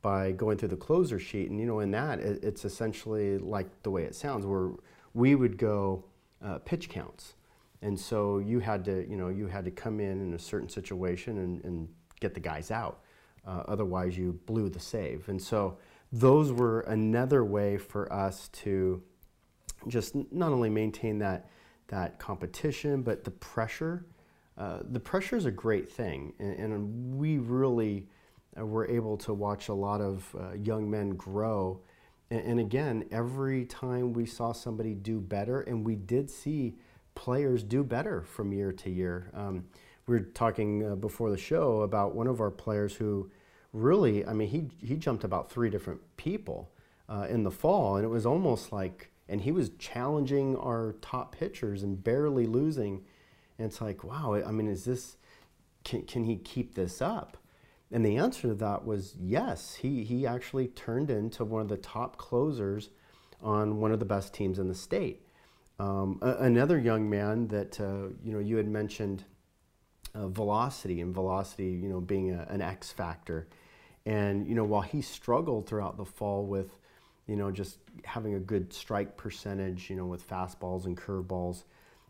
[0.00, 1.50] by going through the closer sheet.
[1.50, 4.70] And, you know, in that, it, it's essentially like the way it sounds, where
[5.12, 6.04] we would go
[6.40, 7.34] uh, pitch counts.
[7.82, 10.68] And so you had to, you know, you had to come in in a certain
[10.68, 11.88] situation and, and
[12.20, 13.00] get the guys out.
[13.44, 15.28] Uh, otherwise, you blew the save.
[15.28, 15.78] And so
[16.12, 19.02] those were another way for us to
[19.88, 21.48] just not only maintain that
[21.88, 24.06] that competition, but the pressure.
[24.56, 28.06] Uh, the pressure is a great thing, and, and we really
[28.58, 31.80] uh, were able to watch a lot of uh, young men grow.
[32.30, 36.76] And, and again, every time we saw somebody do better, and we did see
[37.14, 39.30] players do better from year to year.
[39.34, 39.64] Um,
[40.06, 43.30] we were talking uh, before the show about one of our players who
[43.72, 46.70] really, I mean, he, he jumped about three different people
[47.08, 51.34] uh, in the fall, and it was almost like, and he was challenging our top
[51.34, 53.04] pitchers and barely losing.
[53.62, 55.16] And it's like, wow, I mean, is this,
[55.84, 57.36] can, can he keep this up?
[57.92, 59.76] And the answer to that was yes.
[59.76, 62.90] He, he actually turned into one of the top closers
[63.40, 65.28] on one of the best teams in the state.
[65.78, 69.22] Um, a- another young man that uh, you know you had mentioned
[70.12, 73.46] uh, velocity and velocity, you know, being a, an X factor,
[74.06, 76.76] and you know while he struggled throughout the fall with,
[77.28, 81.62] you know, just having a good strike percentage, you know, with fastballs and curveballs,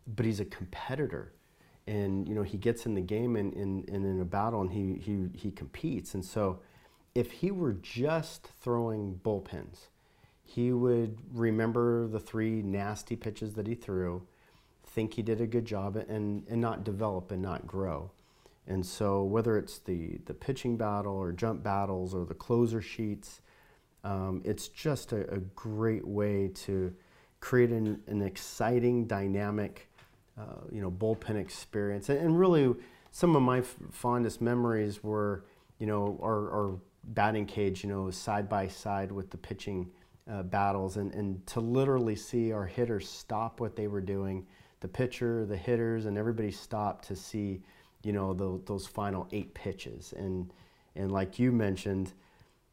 [0.06, 1.32] but he's a competitor,
[1.86, 4.72] and you know he gets in the game and in, in, in a battle and
[4.72, 6.60] he, he he competes, and so
[7.14, 9.88] if he were just throwing bullpens
[10.54, 14.22] he would remember the three nasty pitches that he threw,
[14.84, 18.10] think he did a good job, and, and not develop and not grow.
[18.66, 23.40] And so, whether it's the, the pitching battle or jump battles or the closer sheets,
[24.04, 26.92] um, it's just a, a, great way to
[27.40, 29.88] create an, an exciting, dynamic,
[30.38, 32.08] uh, you know, bullpen experience.
[32.08, 32.74] And, really,
[33.10, 35.44] some of my f- fondest memories were,
[35.78, 39.90] you know, our, our batting cage, you know, side by side with the pitching
[40.30, 44.46] uh, battles and, and to literally see our hitters stop what they were doing,
[44.80, 47.60] the pitcher, the hitters, and everybody stop to see,
[48.02, 50.14] you know, the, those final eight pitches.
[50.16, 50.52] And,
[50.94, 52.12] and like you mentioned,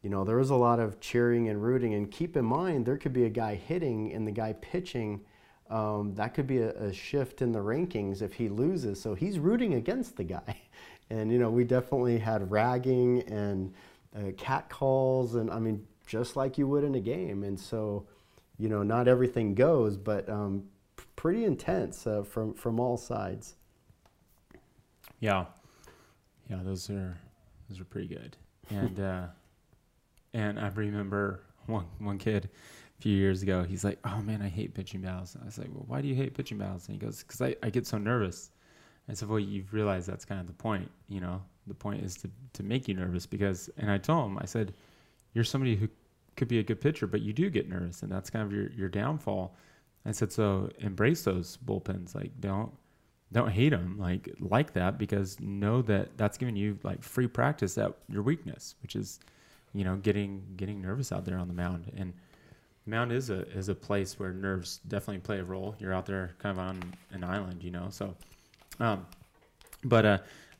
[0.02, 1.94] you know, there was a lot of cheering and rooting.
[1.94, 5.22] And keep in mind, there could be a guy hitting and the guy pitching.
[5.70, 9.00] Um, that could be a, a, shift in the rankings if he loses.
[9.00, 10.58] So he's rooting against the guy.
[11.12, 13.74] And, you know, we definitely had ragging and
[14.16, 15.34] uh, cat calls.
[15.34, 17.44] And I mean, just like you would in a game.
[17.44, 18.06] And so,
[18.60, 20.66] you know, not everything goes, but um,
[21.16, 23.56] pretty intense uh, from from all sides.
[25.20, 25.46] Yeah,
[26.50, 27.18] yeah, those are
[27.70, 28.38] those are pretty good.
[28.70, 29.26] And uh,
[30.34, 32.50] and I remember one one kid
[33.00, 33.64] few years ago.
[33.64, 36.16] He's like, "Oh man, I hate pitching battles." I was like, "Well, why do you
[36.16, 38.52] hate pitching battles?" And he goes, "Because I, I get so nervous."
[39.08, 40.90] I said, "Well, you've realized that's kind of the point.
[41.08, 44.38] You know, the point is to to make you nervous because." And I told him,
[44.40, 44.74] I said,
[45.34, 45.88] "You're somebody who
[46.36, 48.72] could be a good pitcher, but you do get nervous, and that's kind of your
[48.72, 49.56] your downfall."
[50.06, 52.16] I said, "So embrace those bullpens.
[52.16, 52.72] Like, don't."
[53.32, 57.78] Don't hate them like like that because know that that's giving you like free practice
[57.78, 59.20] at your weakness, which is,
[59.72, 61.92] you know, getting getting nervous out there on the mound.
[61.96, 62.12] And
[62.90, 65.76] mound is a is a place where nerves definitely play a role.
[65.80, 67.88] You're out there kind of on an island, you know.
[67.90, 68.16] So,
[68.80, 69.06] um,
[69.84, 70.18] but uh,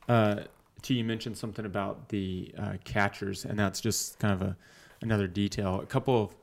[0.08, 0.36] uh,
[0.82, 4.58] T, you mentioned something about the uh, catchers, and that's just kind of a
[5.02, 5.80] another detail.
[5.82, 6.36] A couple of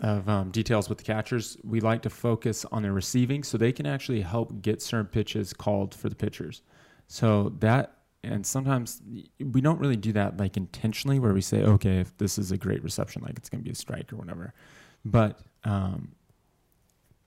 [0.00, 1.56] of um, details with the catchers.
[1.62, 5.52] We like to focus on their receiving, so they can actually help get certain pitches
[5.52, 6.62] called for the pitchers.
[7.06, 9.02] So that and sometimes
[9.38, 12.56] we don't really do that like intentionally where we say okay if this is a
[12.56, 14.54] great reception like it's going to be a strike or whatever
[15.04, 16.12] but um,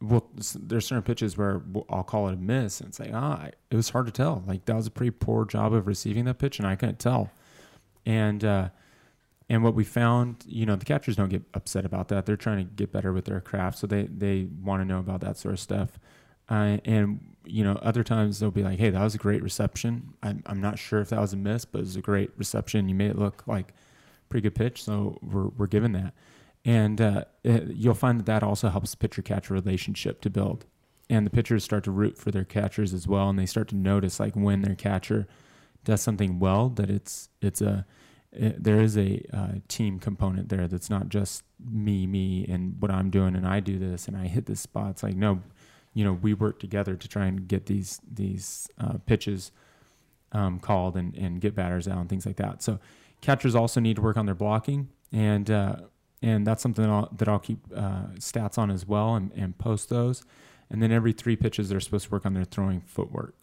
[0.02, 3.90] well, there's certain pitches where I'll call it a miss, and like, ah, it was
[3.90, 4.44] hard to tell.
[4.46, 7.32] Like that was a pretty poor job of receiving that pitch, and I couldn't tell.
[8.06, 8.70] And uh,
[9.50, 12.26] and what we found, you know, the catchers don't get upset about that.
[12.26, 15.22] They're trying to get better with their craft, so they they want to know about
[15.22, 15.98] that sort of stuff.
[16.50, 20.14] Uh, and you know, other times they'll be like, "Hey, that was a great reception.
[20.22, 22.88] I'm I'm not sure if that was a miss, but it was a great reception.
[22.88, 23.74] You made it look like
[24.30, 26.14] pretty good pitch, so we're we're giving that."
[26.68, 30.66] And uh, you'll find that that also helps pitcher catcher relationship to build.
[31.10, 33.76] And the pitchers start to root for their catchers as well, and they start to
[33.76, 35.28] notice like when their catcher
[35.86, 37.86] does something well, that it's it's a
[38.34, 42.92] it, there is a uh, team component there that's not just me, me, and what
[42.92, 44.90] I'm doing, and I do this, and I hit this spot.
[44.90, 45.42] It's like no,
[45.94, 49.54] you know, we work together to try and get these these uh, pitches
[50.34, 52.62] um, called and and get batters out and things like that.
[52.62, 52.80] So
[53.22, 55.78] catchers also need to work on their blocking, and uh,
[56.22, 59.58] and that's something that I'll, that I'll keep uh, stats on as well and, and
[59.58, 60.24] post those.
[60.70, 63.36] And then every three pitches, they're supposed to work on their throwing footwork.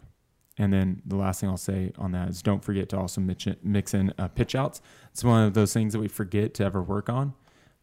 [0.56, 3.94] And then the last thing I'll say on that is don't forget to also mix
[3.94, 4.80] in uh, pitch outs.
[5.10, 7.34] It's one of those things that we forget to ever work on,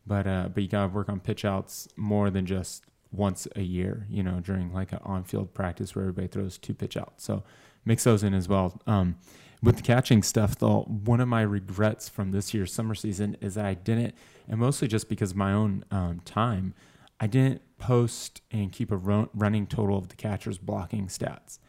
[0.07, 4.07] but uh, but you gotta work on pitch outs more than just once a year.
[4.09, 7.25] You know, during like an on-field practice where everybody throws two pitch outs.
[7.25, 7.43] So
[7.83, 8.79] mix those in as well.
[8.87, 9.17] Um,
[9.63, 13.55] with the catching stuff, though, one of my regrets from this year's summer season is
[13.55, 14.15] that I didn't,
[14.47, 16.73] and mostly just because of my own um, time,
[17.19, 21.59] I didn't post and keep a running total of the catcher's blocking stats.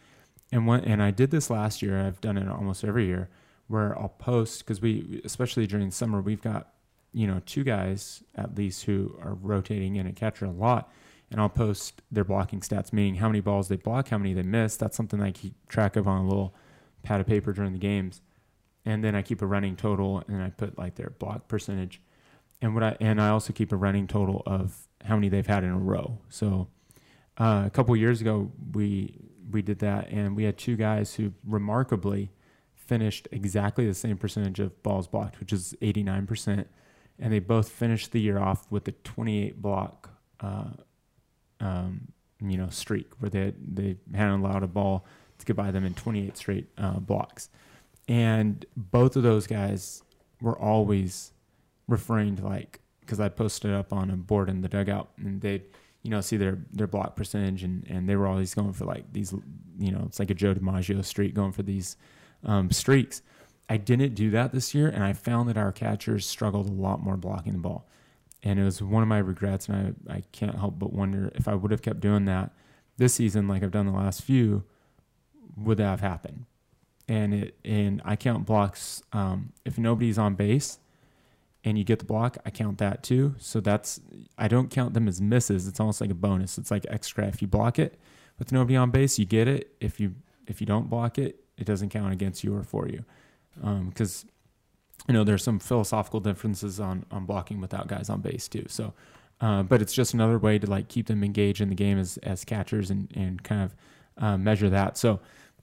[0.50, 2.00] And when, and I did this last year.
[2.00, 3.28] I've done it almost every year,
[3.68, 6.68] where I'll post because we, especially during summer, we've got
[7.12, 10.90] you know two guys at least who are rotating in a catcher a lot,
[11.30, 14.42] and I'll post their blocking stats, meaning how many balls they block, how many they
[14.42, 14.76] miss.
[14.76, 16.54] That's something I keep track of on a little
[17.02, 18.20] pad of paper during the games,
[18.84, 22.00] and then I keep a running total and I put like their block percentage,
[22.60, 25.64] and what I and I also keep a running total of how many they've had
[25.64, 26.18] in a row.
[26.28, 26.68] So
[27.38, 29.18] uh, a couple years ago we
[29.50, 32.30] we did that, and we had two guys who remarkably
[32.74, 36.66] finished exactly the same percentage of balls blocked, which is 89%,
[37.18, 40.10] and they both finished the year off with a 28 block.
[40.40, 40.70] Uh,
[41.60, 42.08] um,
[42.40, 45.06] you know, streak where they they hadn't allowed a ball
[45.44, 47.48] get by them in 28 straight uh, blocks.
[48.08, 50.02] And both of those guys
[50.40, 51.32] were always
[51.88, 55.62] referring to like, because I posted up on a board in the dugout and they'd,
[56.02, 59.12] you know, see their, their block percentage and, and they were always going for like
[59.12, 59.32] these,
[59.78, 61.96] you know, it's like a Joe DiMaggio streak going for these
[62.44, 63.22] um, streaks.
[63.68, 67.02] I didn't do that this year, and I found that our catchers struggled a lot
[67.02, 67.88] more blocking the ball.
[68.42, 71.46] And it was one of my regrets, and I, I can't help but wonder if
[71.46, 72.50] I would have kept doing that
[72.96, 74.64] this season, like I've done the last few,
[75.56, 76.46] would that have happened?
[77.08, 80.78] And it and I count blocks um, if nobody's on base
[81.64, 83.34] and you get the block, I count that too.
[83.38, 84.00] So that's
[84.38, 85.68] I don't count them as misses.
[85.68, 86.58] It's almost like a bonus.
[86.58, 87.26] It's like extra.
[87.26, 87.98] If you block it
[88.38, 89.74] with nobody on base, you get it.
[89.80, 90.14] If you
[90.46, 93.04] if you don't block it, it doesn't count against you or for you.
[93.60, 94.30] Because um,
[95.08, 98.64] you know there's some philosophical differences on on blocking without guys on base too.
[98.68, 98.92] So,
[99.40, 102.16] uh, but it's just another way to like keep them engaged in the game as
[102.18, 103.74] as catchers and and kind of
[104.18, 104.98] uh, measure that.
[104.98, 105.20] So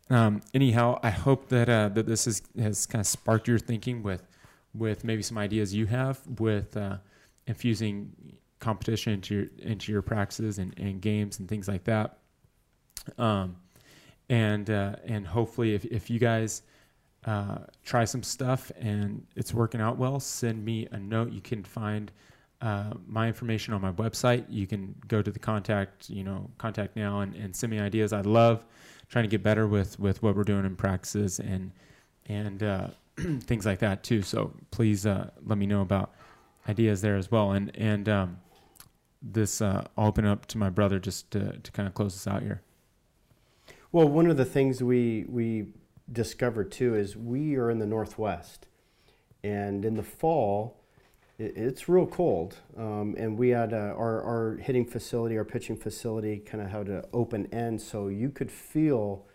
[0.09, 4.03] um, anyhow, I hope that uh, that this is, has kind of sparked your thinking
[4.03, 4.23] with
[4.73, 6.97] with maybe some ideas you have with uh,
[7.47, 8.11] infusing
[8.59, 12.17] competition into your into your practices and, and games and things like that.
[13.17, 13.55] Um,
[14.29, 16.63] and uh, and hopefully, if if you guys
[17.25, 21.31] uh, try some stuff and it's working out well, send me a note.
[21.31, 22.11] You can find
[22.61, 24.45] uh, my information on my website.
[24.49, 28.13] You can go to the contact, you know, contact now and, and send me ideas.
[28.13, 28.65] I'd love
[29.09, 31.71] trying to get better with with what we're doing in practices and
[32.27, 32.87] and uh,
[33.41, 34.21] things like that too.
[34.21, 36.13] So please uh, let me know about
[36.67, 37.51] ideas there as well.
[37.51, 38.37] And and um,
[39.21, 42.27] this, uh, I'll open up to my brother just to, to kind of close this
[42.27, 42.61] out here.
[43.91, 45.67] Well, one of the things we we
[46.11, 48.67] discovered too is we are in the northwest,
[49.43, 50.78] and in the fall,
[51.39, 52.57] it, it's real cold.
[52.77, 56.87] Um, and we had uh, our our hitting facility, our pitching facility, kind of had
[56.87, 59.25] an open end, so you could feel,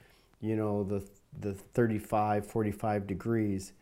[0.41, 1.05] you know, the
[1.41, 3.73] the 35, 45 degrees.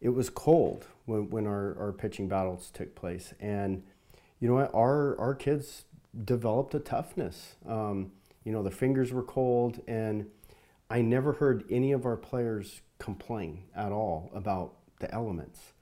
[0.00, 3.82] It was cold when, when our, our pitching battles took place, and
[4.38, 5.84] you know what, our our kids
[6.24, 7.56] developed a toughness.
[7.66, 8.12] Um,
[8.44, 10.26] you know, the fingers were cold, and
[10.90, 15.72] I never heard any of our players complain at all about the elements.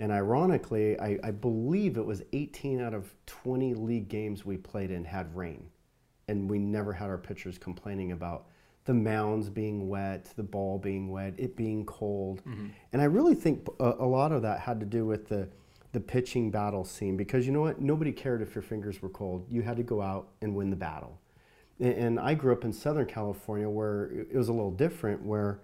[0.00, 4.90] And ironically, I, I, believe it was 18 out of 20 league games we played
[4.90, 5.68] in had rain.
[6.26, 8.46] And we never had our pitchers complaining about
[8.86, 12.42] the mounds being wet, the ball being wet, it being cold.
[12.46, 12.68] Mm-hmm.
[12.94, 15.46] And I really think a, a, lot of that had to do with the,
[15.92, 17.82] the pitching battle scene because you know what?
[17.82, 19.44] Nobody cared if your fingers were cold.
[19.50, 21.20] You had to go out and win the battle.
[21.78, 25.60] And I grew up in Southern California where it was a little different, where,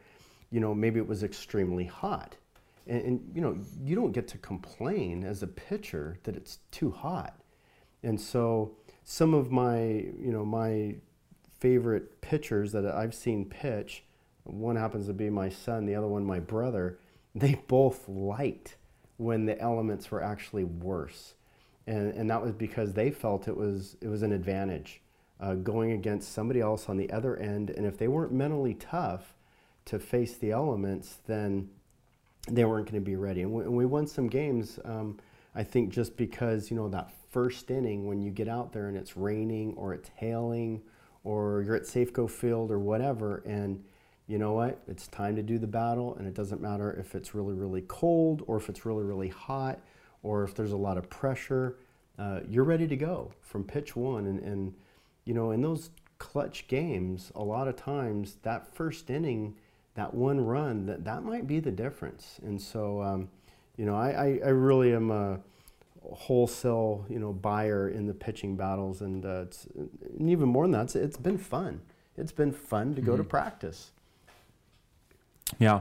[0.50, 2.36] you know, maybe it was extremely hot.
[2.86, 6.90] And, and, you know, you don't get to complain as a pitcher that it's too
[6.90, 7.40] hot.
[8.02, 10.96] And so some of my, you know, my
[11.58, 14.04] favorite pitchers that I've seen pitch,
[14.44, 16.98] one happens to be my son, the other one my brother,
[17.34, 18.76] they both liked
[19.16, 21.34] when the elements were actually worse.
[21.86, 25.02] And, and that was because they felt it was, it was an advantage
[25.40, 27.70] uh, going against somebody else on the other end.
[27.70, 29.34] And if they weren't mentally tough
[29.86, 31.70] to face the elements, then
[32.46, 33.42] they weren't going to be ready.
[33.42, 35.18] And we, and we won some games, um,
[35.54, 38.96] I think, just because, you know, that first inning when you get out there and
[38.96, 40.82] it's raining or it's hailing
[41.24, 43.82] or you're at Safeco Field or whatever, and
[44.28, 44.80] you know what?
[44.88, 48.42] It's time to do the battle, and it doesn't matter if it's really, really cold
[48.46, 49.78] or if it's really, really hot
[50.22, 51.76] or if there's a lot of pressure.
[52.18, 54.26] Uh, you're ready to go from pitch one.
[54.26, 54.74] And, and
[55.24, 59.54] you know, in those clutch games, a lot of times that first inning,
[59.96, 62.38] that one run, that, that might be the difference.
[62.44, 63.28] And so, um,
[63.76, 65.40] you know, I, I, I, really am a
[66.02, 69.00] wholesale, you know, buyer in the pitching battles.
[69.00, 71.80] And, uh, it's, and even more than that, it's, it's been fun.
[72.16, 73.10] It's been fun to mm-hmm.
[73.10, 73.30] go to mm-hmm.
[73.30, 73.90] practice.
[75.58, 75.80] Yeah.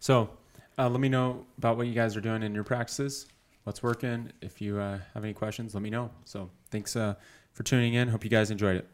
[0.00, 0.30] So
[0.78, 3.26] uh, let me know about what you guys are doing in your practices.
[3.64, 4.32] What's working?
[4.42, 6.10] If you uh, have any questions, let me know.
[6.24, 7.14] So thanks uh,
[7.52, 8.08] for tuning in.
[8.08, 8.86] Hope you guys enjoyed it.